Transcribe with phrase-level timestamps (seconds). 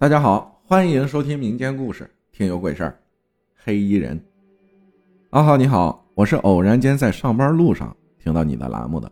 [0.00, 2.90] 大家好，欢迎收听民间故事《听有鬼事儿》。
[3.56, 4.24] 黑衣人，
[5.30, 9.10] 阿浩你好，我是偶然间在上班路上听到你的栏目的，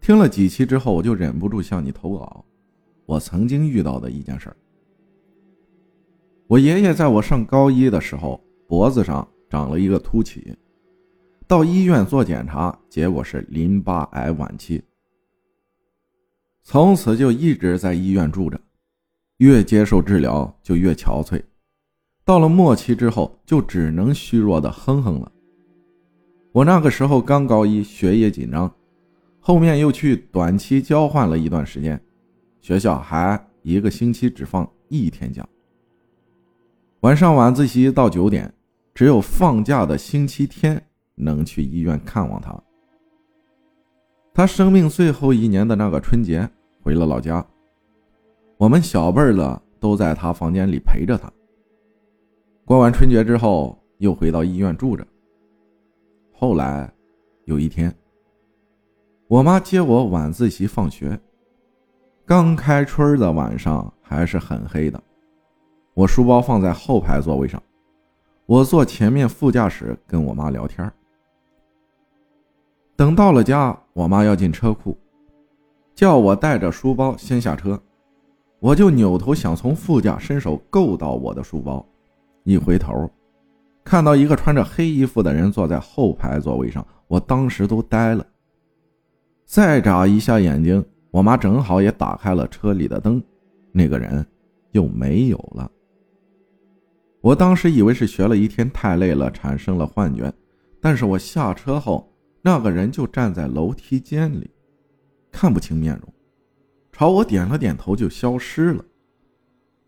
[0.00, 2.44] 听了几期之后，我就忍不住向你投稿。
[3.06, 4.56] 我曾经遇到的一件事儿。
[6.48, 10.52] 我爷爷在我上高一的时候，脖子上长了一个凸起，
[11.46, 14.82] 到医院做检查，结果是淋巴癌晚期，
[16.64, 18.60] 从此就一直在医院住着。
[19.42, 21.42] 越接受治疗就越憔悴，
[22.24, 25.32] 到了末期之后就只能虚弱的哼哼了。
[26.52, 28.72] 我那个时候刚高一，学业紧张，
[29.40, 32.00] 后面又去短期交换了一段时间，
[32.60, 35.44] 学校还一个星期只放一天假。
[37.00, 38.54] 晚上晚自习到九点，
[38.94, 40.80] 只有放假的星期天
[41.16, 42.56] 能去医院看望他。
[44.32, 46.48] 他生命最后一年的那个春节
[46.80, 47.44] 回了老家。
[48.62, 51.28] 我们小辈儿的都在他房间里陪着他。
[52.64, 55.04] 过完春节之后，又回到医院住着。
[56.32, 56.88] 后来，
[57.46, 57.92] 有一天，
[59.26, 61.18] 我妈接我晚自习放学。
[62.24, 65.02] 刚开春的晚上还是很黑的，
[65.94, 67.60] 我书包放在后排座位上，
[68.46, 70.88] 我坐前面副驾驶跟我妈聊天。
[72.94, 74.96] 等到了家，我妈要进车库，
[75.96, 77.82] 叫我带着书包先下车。
[78.62, 81.84] 我就扭头想从副驾伸手够到我的书包，
[82.44, 83.10] 一回头，
[83.82, 88.24] 看到一个穿着黑衣服的人坐在后排座位上，我当时都呆了。
[89.44, 93.20] 再眨一下眼睛，我妈正好也打开了车里的灯，
[93.72, 94.24] 那个人
[94.70, 95.68] 又没有了。
[97.20, 100.32] 我当时以为是学了一天太累了，产生了幻觉，
[100.80, 102.08] 但是我下车后，
[102.40, 104.48] 那个人就站在楼梯间里，
[105.32, 106.14] 看不清面容。
[106.92, 108.84] 朝我点了点头，就消失了。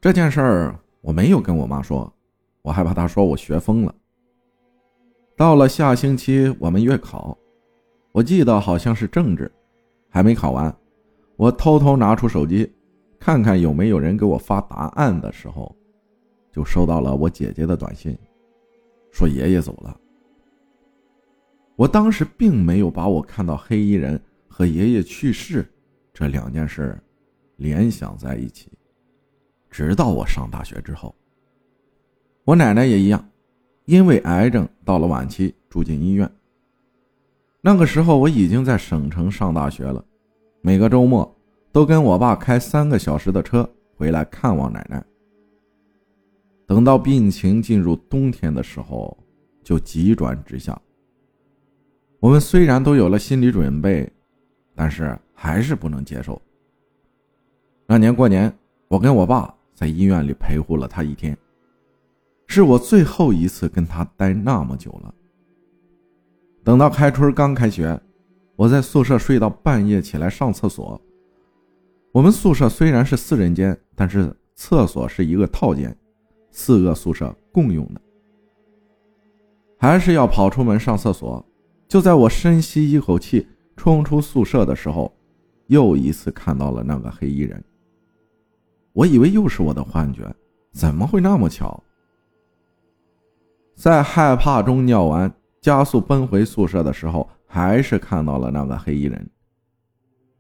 [0.01, 2.13] 这件事儿我没有跟我妈说，
[2.63, 3.95] 我害怕她说我学疯了。
[5.37, 7.37] 到了下星期我们月考，
[8.11, 9.53] 我记得好像是政治，
[10.09, 10.75] 还没考完，
[11.37, 12.73] 我偷偷拿出手机，
[13.21, 15.77] 看看有没有人给我发答案的时候，
[16.51, 18.17] 就收到了我姐姐的短信，
[19.13, 19.95] 说爷爷走了。
[21.77, 25.71] 我当时并没有把我看到黑衣人和爷爷去世。
[26.15, 26.97] 这两件事
[27.57, 28.71] 联想在一起，
[29.69, 31.13] 直到我上大学之后，
[32.45, 33.29] 我奶奶也一样，
[33.87, 36.31] 因为癌症到了晚期住进医院。
[37.61, 40.05] 那个时候我已经在省城上大学了，
[40.61, 41.37] 每个周末
[41.73, 45.05] 都跟我爸开三个小时的车回来看望奶奶。
[46.65, 49.19] 等到病情进入冬天的时候，
[49.65, 50.81] 就急转直下。
[52.21, 54.09] 我们虽然都有了心理准备，
[54.77, 55.19] 但是。
[55.35, 56.41] 还是不能接受。
[57.87, 58.51] 那年过年，
[58.89, 61.37] 我跟我爸在医院里陪护了他一天，
[62.47, 65.15] 是我最后一次跟他待那么久了。
[66.63, 68.01] 等到开春刚开学，
[68.57, 70.99] 我在宿舍睡到半夜起来上厕所。
[72.11, 75.95] 我们宿舍虽然是四人间，但是厕所是一个套间，
[76.51, 78.01] 四个宿舍共用的，
[79.77, 81.45] 还是要跑出门上厕所。
[81.87, 83.47] 就在我深吸一口气
[83.77, 85.15] 冲出宿舍的时候。
[85.67, 87.63] 又一次看到了那个黑衣人，
[88.93, 90.31] 我以为又是我的幻觉，
[90.73, 91.83] 怎么会那么巧？
[93.75, 99.29] 在害怕中尿完，加速奔回宿舍的时候，还是看到了那个黑衣人，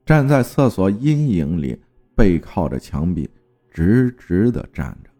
[0.04, 1.80] 站在厕所阴影里，
[2.14, 3.28] 背靠着墙壁，
[3.70, 5.10] 直直的站着。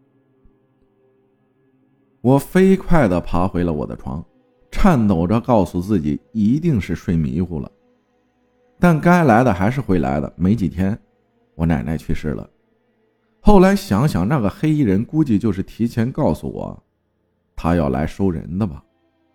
[2.21, 4.25] 我飞快的爬回了我的床，
[4.71, 7.71] 颤抖着告诉自己，一定是睡迷糊了。
[8.79, 10.33] 但该来的还是会来的。
[10.37, 10.99] 没几天，
[11.55, 12.49] 我奶奶去世了。
[13.41, 16.83] 后来想想，那个黑衣人估计就是提前告诉我，
[17.55, 18.85] 他要来收人的吧。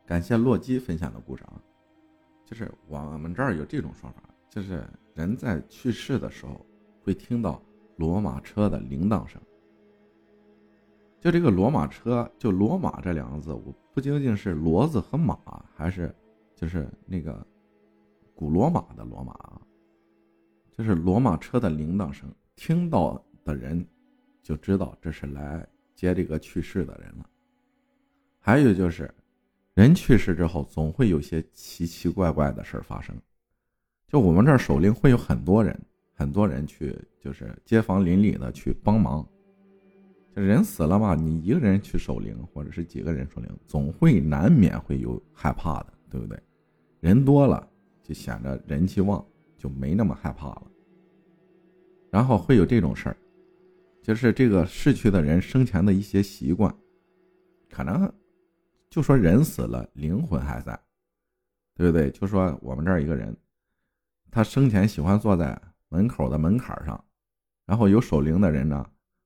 [0.06, 1.54] 感谢洛基分享的故事啊，
[2.46, 4.84] 就是我们这儿有这种说法，就是
[5.14, 6.66] 人在去世的时候
[7.04, 7.62] 会听到
[7.98, 9.42] 骡马车的铃铛声。
[11.22, 15.38] 就这个骡马车，就骡马这两个字，我不究竟是骡子和马，
[15.76, 16.14] 还是
[16.56, 17.46] 就是那个。
[18.40, 19.36] 古罗马的罗马，
[20.72, 23.86] 就是罗马车的铃铛声，听到的人
[24.42, 27.30] 就知道这是来接这个去世的人了。
[28.40, 29.14] 还有就是，
[29.74, 33.14] 人去世之后，总会有些奇奇怪怪的事发生。
[34.08, 35.78] 就我们这儿守灵会有很多人，
[36.14, 39.28] 很多人去，就是街坊邻里的去帮忙。
[40.34, 46.42] 就人死了嘛，你一个人去守灵，或者是几个人守灵，总会难免会有害怕的，对不对？
[47.02, 47.69] 人多了。
[48.10, 49.24] 就显得人气旺，
[49.56, 50.64] 就没那么害怕了。
[52.10, 53.16] 然后会有这种事儿，
[54.02, 56.76] 就是这个逝去的人生前的一些习惯，
[57.70, 58.12] 可能
[58.90, 60.80] 就说人死了，灵魂还在，
[61.76, 62.10] 对不对？
[62.10, 63.38] 就说我们这儿一个人，
[64.32, 67.06] 他生前喜欢坐在门口的门槛上，
[67.68, 68.84] 然后有守灵的人呢，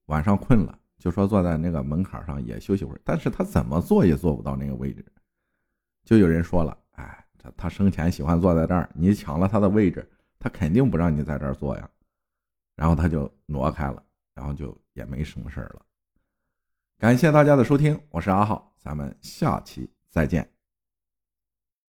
[0.08, 5.06] 晚上困了，就说坐在那个门槛上也休息会儿，但是他怎么坐也坐不到那个位置，
[6.04, 6.78] 就有人说了，
[7.44, 10.10] 他他生前喜欢坐在这儿，你抢了他的位置，
[10.40, 11.88] 他肯定不让你在这儿坐呀，
[12.78, 14.02] 然后他就挪开了。
[14.36, 15.86] 然后就也没什么事儿了。
[16.98, 20.53] 感谢大家的收听，我是阿浩，咱们下期再见。